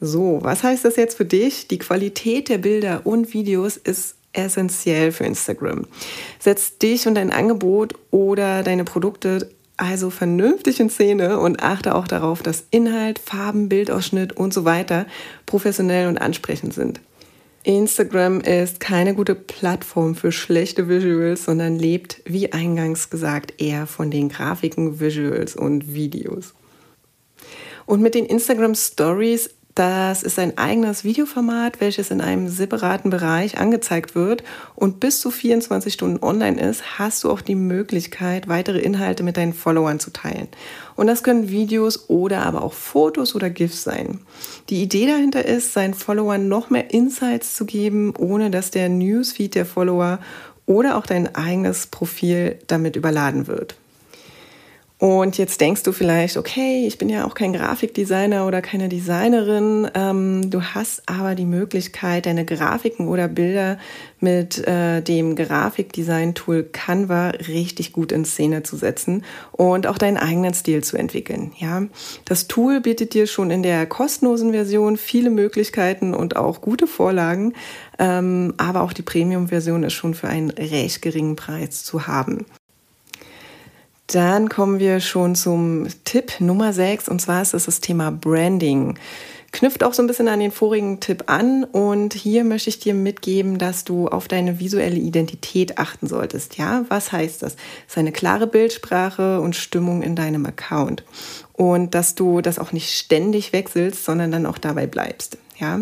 So, 0.00 0.38
was 0.42 0.62
heißt 0.62 0.84
das 0.84 0.94
jetzt 0.94 1.16
für 1.16 1.24
dich? 1.24 1.66
Die 1.66 1.78
Qualität 1.78 2.48
der 2.48 2.58
Bilder 2.58 3.00
und 3.04 3.34
Videos 3.34 3.76
ist 3.76 4.16
essentiell 4.34 5.12
für 5.12 5.24
Instagram. 5.24 5.86
Setz 6.38 6.78
dich 6.78 7.06
und 7.06 7.14
dein 7.14 7.32
Angebot 7.32 7.94
oder 8.10 8.62
deine 8.62 8.84
Produkte 8.84 9.50
also 9.76 10.10
vernünftig 10.10 10.78
in 10.78 10.90
Szene 10.90 11.38
und 11.38 11.62
achte 11.62 11.94
auch 11.94 12.06
darauf, 12.06 12.42
dass 12.42 12.64
Inhalt, 12.70 13.18
Farben, 13.18 13.68
Bildausschnitt 13.68 14.32
und 14.32 14.54
so 14.54 14.64
weiter 14.64 15.06
professionell 15.46 16.08
und 16.08 16.18
ansprechend 16.18 16.74
sind. 16.74 17.00
Instagram 17.64 18.40
ist 18.42 18.78
keine 18.78 19.14
gute 19.14 19.34
Plattform 19.34 20.14
für 20.14 20.32
schlechte 20.32 20.88
Visuals, 20.88 21.44
sondern 21.44 21.78
lebt, 21.78 22.20
wie 22.26 22.52
eingangs 22.52 23.08
gesagt, 23.08 23.60
eher 23.60 23.86
von 23.86 24.10
den 24.10 24.28
Grafiken, 24.28 25.00
Visuals 25.00 25.56
und 25.56 25.94
Videos. 25.94 26.52
Und 27.86 28.02
mit 28.02 28.14
den 28.14 28.26
Instagram 28.26 28.74
Stories 28.74 29.50
das 29.74 30.22
ist 30.22 30.38
ein 30.38 30.56
eigenes 30.56 31.02
Videoformat, 31.02 31.80
welches 31.80 32.12
in 32.12 32.20
einem 32.20 32.48
separaten 32.48 33.10
Bereich 33.10 33.58
angezeigt 33.58 34.14
wird 34.14 34.44
und 34.76 35.00
bis 35.00 35.20
zu 35.20 35.32
24 35.32 35.92
Stunden 35.92 36.24
online 36.24 36.60
ist, 36.60 36.98
hast 36.98 37.24
du 37.24 37.30
auch 37.30 37.40
die 37.40 37.56
Möglichkeit, 37.56 38.46
weitere 38.46 38.78
Inhalte 38.78 39.24
mit 39.24 39.36
deinen 39.36 39.52
Followern 39.52 39.98
zu 39.98 40.12
teilen. 40.12 40.46
Und 40.94 41.08
das 41.08 41.24
können 41.24 41.48
Videos 41.50 42.08
oder 42.08 42.46
aber 42.46 42.62
auch 42.62 42.72
Fotos 42.72 43.34
oder 43.34 43.50
GIFs 43.50 43.82
sein. 43.82 44.20
Die 44.70 44.80
Idee 44.80 45.06
dahinter 45.06 45.44
ist, 45.44 45.72
seinen 45.72 45.94
Followern 45.94 46.46
noch 46.46 46.70
mehr 46.70 46.94
Insights 46.94 47.56
zu 47.56 47.66
geben, 47.66 48.14
ohne 48.16 48.50
dass 48.50 48.70
der 48.70 48.88
Newsfeed 48.88 49.56
der 49.56 49.66
Follower 49.66 50.20
oder 50.66 50.96
auch 50.96 51.06
dein 51.06 51.34
eigenes 51.34 51.88
Profil 51.88 52.60
damit 52.68 52.94
überladen 52.94 53.48
wird. 53.48 53.74
Und 55.04 55.36
jetzt 55.36 55.60
denkst 55.60 55.82
du 55.82 55.92
vielleicht, 55.92 56.38
okay, 56.38 56.86
ich 56.86 56.96
bin 56.96 57.10
ja 57.10 57.26
auch 57.26 57.34
kein 57.34 57.52
Grafikdesigner 57.52 58.46
oder 58.46 58.62
keine 58.62 58.88
Designerin. 58.88 59.86
Ähm, 59.94 60.50
du 60.50 60.62
hast 60.62 61.02
aber 61.06 61.34
die 61.34 61.44
Möglichkeit, 61.44 62.24
deine 62.24 62.46
Grafiken 62.46 63.06
oder 63.08 63.28
Bilder 63.28 63.76
mit 64.20 64.66
äh, 64.66 65.02
dem 65.02 65.36
Grafikdesign-Tool 65.36 66.70
Canva 66.72 67.32
richtig 67.48 67.92
gut 67.92 68.12
in 68.12 68.24
Szene 68.24 68.62
zu 68.62 68.78
setzen 68.78 69.26
und 69.52 69.86
auch 69.86 69.98
deinen 69.98 70.16
eigenen 70.16 70.54
Stil 70.54 70.82
zu 70.82 70.96
entwickeln. 70.96 71.52
Ja, 71.58 71.82
das 72.24 72.48
Tool 72.48 72.80
bietet 72.80 73.12
dir 73.12 73.26
schon 73.26 73.50
in 73.50 73.62
der 73.62 73.84
kostenlosen 73.84 74.52
Version 74.52 74.96
viele 74.96 75.28
Möglichkeiten 75.28 76.14
und 76.14 76.36
auch 76.36 76.62
gute 76.62 76.86
Vorlagen, 76.86 77.52
ähm, 77.98 78.54
aber 78.56 78.80
auch 78.80 78.94
die 78.94 79.02
Premium-Version 79.02 79.82
ist 79.82 79.92
schon 79.92 80.14
für 80.14 80.28
einen 80.28 80.48
recht 80.48 81.02
geringen 81.02 81.36
Preis 81.36 81.84
zu 81.84 82.06
haben. 82.06 82.46
Dann 84.08 84.48
kommen 84.48 84.80
wir 84.80 85.00
schon 85.00 85.34
zum 85.34 85.86
Tipp 86.04 86.40
Nummer 86.40 86.72
6 86.72 87.08
und 87.08 87.20
zwar 87.20 87.40
ist 87.40 87.54
das 87.54 87.64
das 87.64 87.80
Thema 87.80 88.10
Branding. 88.10 88.98
Knüpft 89.50 89.84
auch 89.84 89.94
so 89.94 90.02
ein 90.02 90.08
bisschen 90.08 90.28
an 90.28 90.40
den 90.40 90.50
vorigen 90.50 91.00
Tipp 91.00 91.24
an 91.26 91.64
und 91.64 92.12
hier 92.12 92.44
möchte 92.44 92.68
ich 92.68 92.80
dir 92.80 92.92
mitgeben, 92.92 93.56
dass 93.56 93.84
du 93.84 94.08
auf 94.08 94.26
deine 94.26 94.58
visuelle 94.58 94.96
Identität 94.96 95.78
achten 95.78 96.06
solltest. 96.08 96.58
Ja, 96.58 96.84
was 96.88 97.12
heißt 97.12 97.42
das? 97.42 97.56
Das 97.94 98.12
klare 98.12 98.46
Bildsprache 98.46 99.40
und 99.40 99.56
Stimmung 99.56 100.02
in 100.02 100.16
deinem 100.16 100.44
Account 100.44 101.04
und 101.52 101.94
dass 101.94 102.14
du 102.14 102.40
das 102.40 102.58
auch 102.58 102.72
nicht 102.72 102.90
ständig 102.90 103.52
wechselst, 103.52 104.04
sondern 104.04 104.32
dann 104.32 104.44
auch 104.44 104.58
dabei 104.58 104.86
bleibst. 104.86 105.38
Ja. 105.58 105.80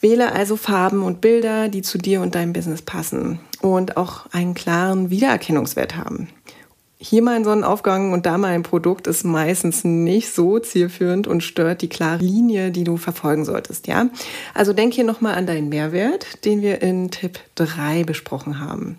Wähle 0.00 0.32
also 0.32 0.56
Farben 0.56 1.02
und 1.02 1.22
Bilder, 1.22 1.68
die 1.68 1.80
zu 1.80 1.96
dir 1.96 2.20
und 2.20 2.34
deinem 2.34 2.52
Business 2.52 2.82
passen 2.82 3.40
und 3.62 3.96
auch 3.96 4.26
einen 4.30 4.52
klaren 4.52 5.08
Wiedererkennungswert 5.08 5.96
haben 5.96 6.28
hier 7.04 7.22
mal 7.22 7.36
ein 7.36 7.44
Sonnenaufgang 7.44 8.12
und 8.12 8.24
da 8.24 8.38
mal 8.38 8.54
ein 8.54 8.62
Produkt 8.62 9.06
ist 9.06 9.24
meistens 9.24 9.84
nicht 9.84 10.32
so 10.32 10.58
zielführend 10.58 11.26
und 11.26 11.42
stört 11.42 11.82
die 11.82 11.88
klare 11.88 12.24
Linie, 12.24 12.70
die 12.70 12.84
du 12.84 12.96
verfolgen 12.96 13.44
solltest, 13.44 13.86
ja? 13.86 14.08
Also 14.54 14.72
denk 14.72 14.94
hier 14.94 15.04
nochmal 15.04 15.34
an 15.34 15.46
deinen 15.46 15.68
Mehrwert, 15.68 16.44
den 16.46 16.62
wir 16.62 16.80
in 16.80 17.10
Tipp 17.10 17.38
3 17.56 18.04
besprochen 18.04 18.58
haben. 18.58 18.98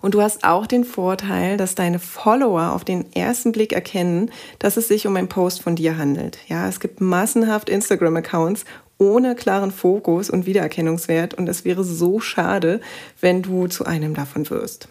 Und 0.00 0.14
du 0.14 0.22
hast 0.22 0.44
auch 0.44 0.66
den 0.66 0.84
Vorteil, 0.84 1.56
dass 1.56 1.74
deine 1.74 1.98
Follower 1.98 2.72
auf 2.72 2.84
den 2.84 3.12
ersten 3.12 3.50
Blick 3.50 3.72
erkennen, 3.72 4.30
dass 4.60 4.76
es 4.76 4.86
sich 4.86 5.06
um 5.06 5.16
einen 5.16 5.28
Post 5.28 5.62
von 5.62 5.74
dir 5.74 5.98
handelt. 5.98 6.38
Ja, 6.46 6.68
es 6.68 6.78
gibt 6.78 7.00
massenhaft 7.00 7.68
Instagram-Accounts 7.68 8.64
ohne 8.98 9.34
klaren 9.34 9.72
Fokus 9.72 10.30
und 10.30 10.46
Wiedererkennungswert 10.46 11.34
und 11.34 11.48
es 11.48 11.64
wäre 11.64 11.82
so 11.82 12.20
schade, 12.20 12.80
wenn 13.20 13.42
du 13.42 13.66
zu 13.66 13.84
einem 13.84 14.14
davon 14.14 14.48
wirst. 14.48 14.88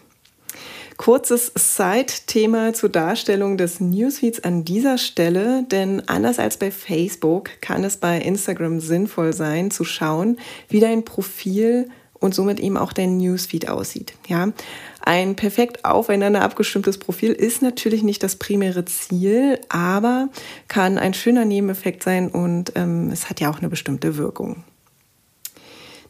Kurzes 1.00 1.50
Side-Thema 1.56 2.74
zur 2.74 2.90
Darstellung 2.90 3.56
des 3.56 3.80
Newsfeeds 3.80 4.44
an 4.44 4.66
dieser 4.66 4.98
Stelle, 4.98 5.62
denn 5.62 6.06
anders 6.10 6.38
als 6.38 6.58
bei 6.58 6.70
Facebook 6.70 7.48
kann 7.62 7.84
es 7.84 7.96
bei 7.96 8.18
Instagram 8.18 8.80
sinnvoll 8.80 9.32
sein, 9.32 9.70
zu 9.70 9.84
schauen, 9.84 10.38
wie 10.68 10.78
dein 10.78 11.06
Profil 11.06 11.88
und 12.12 12.34
somit 12.34 12.60
eben 12.60 12.76
auch 12.76 12.92
dein 12.92 13.16
Newsfeed 13.16 13.70
aussieht. 13.70 14.12
Ja, 14.28 14.52
ein 15.00 15.36
perfekt 15.36 15.86
aufeinander 15.86 16.42
abgestimmtes 16.42 16.98
Profil 16.98 17.32
ist 17.32 17.62
natürlich 17.62 18.02
nicht 18.02 18.22
das 18.22 18.36
primäre 18.36 18.84
Ziel, 18.84 19.58
aber 19.70 20.28
kann 20.68 20.98
ein 20.98 21.14
schöner 21.14 21.46
Nebeneffekt 21.46 22.02
sein 22.02 22.28
und 22.28 22.72
ähm, 22.74 23.08
es 23.10 23.30
hat 23.30 23.40
ja 23.40 23.50
auch 23.50 23.60
eine 23.60 23.70
bestimmte 23.70 24.18
Wirkung. 24.18 24.64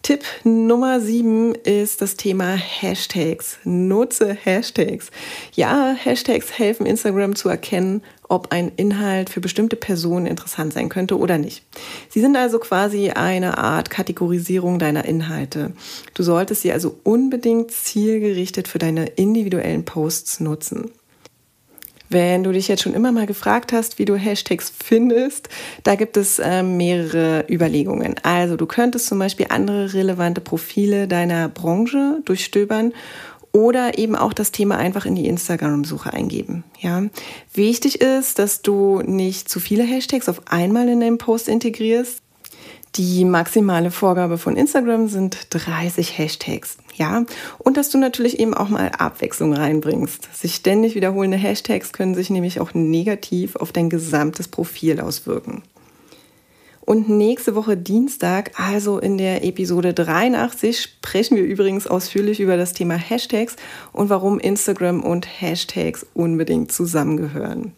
Tipp 0.03 0.25
Nummer 0.45 0.99
sieben 0.99 1.55
ist 1.55 2.01
das 2.01 2.17
Thema 2.17 2.55
Hashtags. 2.55 3.59
Nutze 3.65 4.33
Hashtags. 4.33 5.11
Ja, 5.53 5.93
Hashtags 5.93 6.59
helfen 6.59 6.87
Instagram 6.87 7.37
zu 7.37 7.51
erkennen, 7.51 8.03
ob 8.27 8.51
ein 8.51 8.73
Inhalt 8.77 9.29
für 9.29 9.41
bestimmte 9.41 9.77
Personen 9.77 10.25
interessant 10.25 10.73
sein 10.73 10.89
könnte 10.89 11.19
oder 11.19 11.37
nicht. 11.37 11.65
Sie 12.09 12.21
sind 12.21 12.35
also 12.37 12.59
quasi 12.59 13.11
eine 13.11 13.59
Art 13.59 13.91
Kategorisierung 13.91 14.79
deiner 14.79 15.05
Inhalte. 15.05 15.73
Du 16.15 16.23
solltest 16.23 16.63
sie 16.63 16.73
also 16.73 16.99
unbedingt 17.05 17.71
zielgerichtet 17.71 18.69
für 18.69 18.79
deine 18.79 19.07
individuellen 19.07 19.85
Posts 19.85 20.41
nutzen. 20.41 20.91
Wenn 22.13 22.43
du 22.43 22.51
dich 22.51 22.67
jetzt 22.67 22.83
schon 22.83 22.95
immer 22.95 23.13
mal 23.13 23.27
gefragt 23.27 23.73
hast, 23.73 24.01
wie 24.01 24.05
du 24.05 24.17
Hashtags 24.17 24.73
findest, 24.77 25.49
da 25.85 25.95
gibt 25.95 26.17
es 26.17 26.41
äh, 26.41 26.65
mehrere 26.65 27.47
Überlegungen. 27.49 28.17
Also 28.25 28.57
du 28.57 28.67
könntest 28.67 29.07
zum 29.07 29.21
Beispiel 29.21 29.47
andere 29.51 29.95
relevante 29.95 30.41
Profile 30.41 31.07
deiner 31.07 31.49
Branche 31.49 32.21
durchstöbern 32.25 32.93
oder 33.53 33.97
eben 33.97 34.17
auch 34.17 34.33
das 34.33 34.51
Thema 34.51 34.77
einfach 34.77 35.07
in 35.07 35.15
die 35.15 35.29
Instagram-Suche 35.29 36.13
eingeben. 36.13 36.65
Ja, 36.81 37.05
wichtig 37.55 38.01
ist, 38.01 38.41
dass 38.41 38.63
du 38.63 39.03
nicht 39.03 39.49
zu 39.49 39.61
viele 39.61 39.85
Hashtags 39.85 40.29
auf 40.29 40.43
einmal 40.47 40.89
in 40.89 40.99
deinem 40.99 41.19
Post 41.19 41.49
integrierst. 41.49 42.23
Die 42.97 43.25
maximale 43.25 43.91
Vorgabe 43.91 44.37
von 44.37 44.57
Instagram 44.57 45.09
sind 45.09 45.47
30 45.51 46.19
Hashtags. 46.19 46.77
Ja, 46.97 47.25
und 47.59 47.77
dass 47.77 47.91
du 47.91 47.99
natürlich 47.99 48.41
eben 48.41 48.53
auch 48.53 48.69
mal 48.69 48.91
Abwechslung 48.99 49.55
reinbringst. 49.55 50.29
Sich 50.37 50.57
ständig 50.57 50.95
wiederholende 50.97 51.37
Hashtags 51.37 51.93
können 51.93 52.15
sich 52.15 52.31
nämlich 52.31 52.61
auch 52.61 52.75
negativ 52.75 53.57
auf 53.57 53.73
dein 53.73 53.91
gesamtes 53.91 54.49
Profil 54.49 55.01
auswirken. 55.01 55.63
Und 56.81 57.09
nächste 57.09 57.55
Woche 57.55 57.77
Dienstag, 57.77 58.59
also 58.59 58.99
in 58.99 59.17
der 59.17 59.45
Episode 59.45 59.95
83, 59.95 60.83
sprechen 60.83 61.37
wir 61.37 61.45
übrigens 61.45 61.87
ausführlich 61.87 62.41
über 62.41 62.57
das 62.57 62.73
Thema 62.73 62.95
Hashtags 62.95 63.55
und 63.93 64.11
warum 64.11 64.41
Instagram 64.41 65.05
und 65.05 65.29
Hashtags 65.41 66.05
unbedingt 66.15 66.73
zusammengehören. 66.73 67.75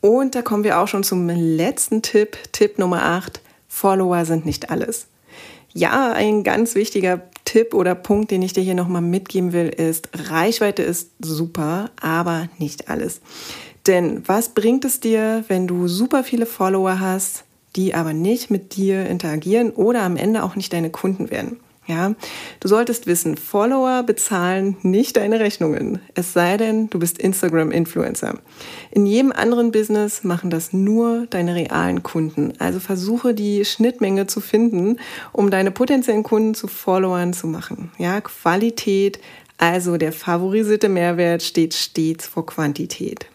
Und 0.00 0.36
da 0.36 0.42
kommen 0.42 0.62
wir 0.62 0.78
auch 0.78 0.86
schon 0.86 1.02
zum 1.02 1.28
letzten 1.28 2.00
Tipp, 2.00 2.38
Tipp 2.52 2.78
Nummer 2.78 3.02
8. 3.02 3.40
Follower 3.76 4.24
sind 4.24 4.46
nicht 4.46 4.70
alles. 4.70 5.06
Ja, 5.74 6.12
ein 6.12 6.44
ganz 6.44 6.74
wichtiger 6.74 7.20
Tipp 7.44 7.74
oder 7.74 7.94
Punkt, 7.94 8.30
den 8.30 8.40
ich 8.40 8.54
dir 8.54 8.62
hier 8.62 8.74
nochmal 8.74 9.02
mitgeben 9.02 9.52
will, 9.52 9.68
ist, 9.68 10.08
Reichweite 10.14 10.82
ist 10.82 11.10
super, 11.20 11.90
aber 12.00 12.48
nicht 12.56 12.88
alles. 12.88 13.20
Denn 13.86 14.26
was 14.26 14.54
bringt 14.54 14.86
es 14.86 15.00
dir, 15.00 15.44
wenn 15.48 15.66
du 15.66 15.88
super 15.88 16.24
viele 16.24 16.46
Follower 16.46 17.00
hast, 17.00 17.44
die 17.76 17.94
aber 17.94 18.14
nicht 18.14 18.50
mit 18.50 18.76
dir 18.76 19.04
interagieren 19.04 19.70
oder 19.70 20.04
am 20.04 20.16
Ende 20.16 20.42
auch 20.42 20.56
nicht 20.56 20.72
deine 20.72 20.88
Kunden 20.88 21.30
werden? 21.30 21.60
Ja, 21.86 22.14
du 22.58 22.66
solltest 22.68 23.06
wissen, 23.06 23.36
Follower 23.36 24.02
bezahlen 24.02 24.76
nicht 24.82 25.16
deine 25.16 25.38
Rechnungen. 25.38 26.00
Es 26.14 26.32
sei 26.32 26.56
denn, 26.56 26.90
du 26.90 26.98
bist 26.98 27.18
Instagram-Influencer. 27.18 28.40
In 28.90 29.06
jedem 29.06 29.30
anderen 29.30 29.70
Business 29.70 30.24
machen 30.24 30.50
das 30.50 30.72
nur 30.72 31.26
deine 31.30 31.54
realen 31.54 32.02
Kunden. 32.02 32.54
Also 32.58 32.80
versuche 32.80 33.34
die 33.34 33.64
Schnittmenge 33.64 34.26
zu 34.26 34.40
finden, 34.40 34.98
um 35.32 35.50
deine 35.50 35.70
potenziellen 35.70 36.24
Kunden 36.24 36.54
zu 36.54 36.66
Followern 36.66 37.32
zu 37.32 37.46
machen. 37.46 37.92
Ja, 37.98 38.20
Qualität, 38.20 39.20
also 39.56 39.96
der 39.96 40.12
favorisierte 40.12 40.88
Mehrwert 40.88 41.44
steht 41.44 41.72
stets 41.72 42.26
vor 42.26 42.46
Quantität. 42.46 43.26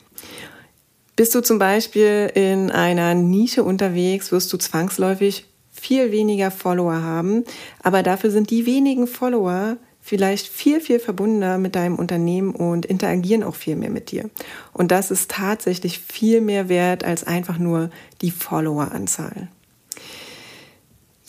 Bist 1.16 1.36
du 1.36 1.42
zum 1.42 1.60
Beispiel 1.60 2.32
in 2.36 2.72
einer 2.72 3.14
Nische 3.14 3.64
unterwegs, 3.64 4.32
wirst 4.32 4.52
du 4.52 4.58
zwangsläufig 4.58 5.46
viel 5.82 6.12
weniger 6.12 6.52
Follower 6.52 7.02
haben, 7.02 7.44
aber 7.82 8.04
dafür 8.04 8.30
sind 8.30 8.52
die 8.52 8.68
wenigen 8.68 9.08
Follower 9.08 9.78
vielleicht 10.00 10.48
viel, 10.48 10.80
viel 10.80 11.00
verbundener 11.00 11.58
mit 11.58 11.76
deinem 11.76 11.96
Unternehmen 11.96 12.54
und 12.54 12.86
interagieren 12.86 13.44
auch 13.44 13.56
viel 13.56 13.76
mehr 13.76 13.90
mit 13.90 14.12
dir. 14.12 14.30
Und 14.74 14.92
das 14.92 15.10
ist 15.10 15.32
tatsächlich 15.32 16.00
viel 16.00 16.40
mehr 16.40 16.70
wert 16.70 17.04
als 17.04 17.24
einfach 17.24 17.58
nur 17.58 17.90
die 18.22 18.32
Followeranzahl. 18.32 19.48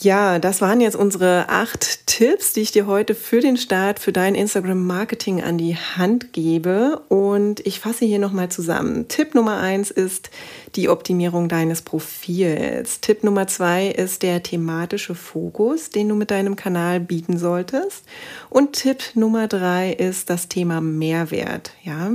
Ja, 0.03 0.37
das 0.37 0.59
waren 0.59 0.81
jetzt 0.81 0.97
unsere 0.97 1.47
acht 1.47 2.07
Tipps, 2.07 2.51
die 2.51 2.59
ich 2.59 2.71
dir 2.71 2.87
heute 2.87 3.15
für 3.15 3.39
den 3.39 3.55
Start 3.55 3.99
für 3.99 4.11
dein 4.11 4.35
Instagram-Marketing 4.35 5.41
an 5.41 5.57
die 5.57 5.77
Hand 5.77 6.33
gebe. 6.33 7.01
Und 7.07 7.65
ich 7.65 7.79
fasse 7.79 8.03
hier 8.03 8.19
nochmal 8.19 8.49
zusammen. 8.49 9.07
Tipp 9.07 9.33
Nummer 9.33 9.61
eins 9.61 9.91
ist 9.91 10.29
die 10.75 10.89
Optimierung 10.89 11.47
deines 11.47 11.83
Profils. 11.83 12.99
Tipp 12.99 13.23
Nummer 13.23 13.47
zwei 13.47 13.87
ist 13.87 14.23
der 14.23 14.43
thematische 14.43 15.15
Fokus, 15.15 15.89
den 15.89 16.09
du 16.09 16.15
mit 16.15 16.31
deinem 16.31 16.57
Kanal 16.57 16.99
bieten 16.99 17.37
solltest. 17.37 18.03
Und 18.49 18.73
Tipp 18.73 19.03
Nummer 19.13 19.47
drei 19.47 19.93
ist 19.93 20.29
das 20.29 20.49
Thema 20.49 20.81
Mehrwert. 20.81 21.71
Ja. 21.81 22.11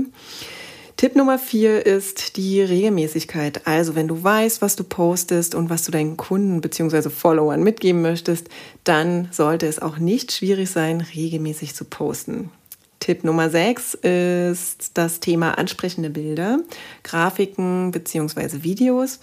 Tipp 0.98 1.14
Nummer 1.14 1.38
vier 1.38 1.86
ist 1.86 2.36
die 2.36 2.60
Regelmäßigkeit. 2.60 3.68
Also 3.68 3.94
wenn 3.94 4.08
du 4.08 4.20
weißt, 4.20 4.60
was 4.60 4.74
du 4.74 4.82
postest 4.82 5.54
und 5.54 5.70
was 5.70 5.84
du 5.84 5.92
deinen 5.92 6.16
Kunden 6.16 6.60
bzw. 6.60 7.08
Followern 7.08 7.62
mitgeben 7.62 8.02
möchtest, 8.02 8.48
dann 8.82 9.28
sollte 9.30 9.68
es 9.68 9.80
auch 9.80 9.98
nicht 9.98 10.32
schwierig 10.32 10.68
sein, 10.68 11.00
regelmäßig 11.00 11.76
zu 11.76 11.84
posten. 11.84 12.50
Tipp 12.98 13.22
Nummer 13.22 13.48
sechs 13.48 13.94
ist 13.94 14.90
das 14.94 15.20
Thema 15.20 15.56
ansprechende 15.56 16.10
Bilder, 16.10 16.58
Grafiken 17.04 17.92
bzw. 17.92 18.64
Videos. 18.64 19.20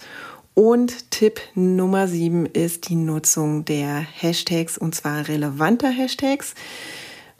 Und 0.54 1.10
Tipp 1.10 1.42
Nummer 1.54 2.08
sieben 2.08 2.46
ist 2.46 2.88
die 2.88 2.94
Nutzung 2.94 3.66
der 3.66 3.98
Hashtags 3.98 4.78
und 4.78 4.94
zwar 4.94 5.28
relevanter 5.28 5.90
Hashtags. 5.90 6.54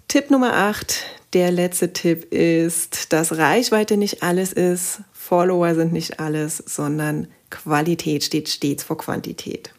Tipp 0.08 0.30
Nummer 0.30 0.52
8, 0.52 1.04
der 1.32 1.50
letzte 1.50 1.92
Tipp 1.92 2.32
ist, 2.32 3.12
dass 3.12 3.36
Reichweite 3.36 3.96
nicht 3.96 4.22
alles 4.22 4.52
ist, 4.52 5.00
Follower 5.12 5.74
sind 5.74 5.92
nicht 5.92 6.20
alles, 6.20 6.58
sondern 6.58 7.26
Qualität 7.50 8.22
steht 8.24 8.48
stets 8.48 8.84
vor 8.84 8.96
Quantität. 8.96 9.72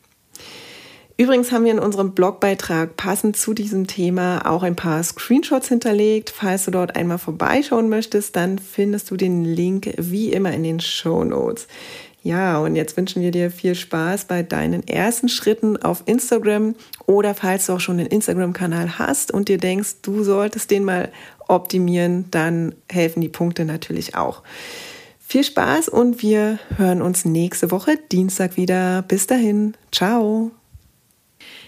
Übrigens 1.20 1.52
haben 1.52 1.66
wir 1.66 1.72
in 1.72 1.80
unserem 1.80 2.14
Blogbeitrag 2.14 2.96
passend 2.96 3.38
zu 3.38 3.56
diesem 3.56 3.88
Thema 3.88 4.46
auch 4.46 4.62
ein 4.62 4.76
paar 4.76 5.02
Screenshots 5.02 5.68
hinterlegt. 5.68 6.30
Falls 6.30 6.66
du 6.66 6.72
dort 6.72 6.96
einmal 6.96 7.18
vorbeischauen 7.18 7.90
möchtest, 7.90 8.36
dann 8.36 8.60
findest 8.60 9.10
du 9.10 9.18
den 9.18 9.44
Link 9.44 9.92
wie 9.98 10.32
immer 10.32 10.52
in 10.52 10.62
den 10.62 10.80
Show 10.80 11.24
Notes. 11.24 11.68
Ja, 12.24 12.60
und 12.60 12.76
jetzt 12.76 12.98
wünschen 12.98 13.22
wir 13.22 13.32
dir 13.32 13.52
viel 13.52 13.76
Spaß 13.76 14.26
bei 14.26 14.44
deinen 14.44 14.86
ersten 14.88 15.30
Schritten 15.30 15.78
auf 15.78 16.04
Instagram 16.08 16.76
oder 17.06 17.34
falls 17.34 17.68
du 17.68 17.74
auch 17.74 17.80
schon 17.80 18.00
einen 18.00 18.10
Instagram-Kanal 18.10 19.00
hast 19.00 19.32
und 19.32 19.48
dir 19.48 19.58
denkst, 19.58 20.02
du 20.02 20.24
solltest 20.24 20.72
den 20.72 20.84
mal 20.84 21.12
optimieren, 21.48 22.26
dann 22.32 22.76
helfen 22.92 23.22
die 23.22 23.30
Punkte 23.30 23.66
natürlich 23.66 24.16
auch. 24.16 24.44
Viel 25.20 25.44
Spaß 25.44 25.90
und 25.90 26.22
wir 26.22 26.60
hören 26.78 27.02
uns 27.02 27.26
nächste 27.26 27.72
Woche 27.72 27.98
Dienstag 28.12 28.58
wieder. 28.58 29.04
Bis 29.04 29.28
dahin, 29.28 29.74
ciao. 29.92 30.52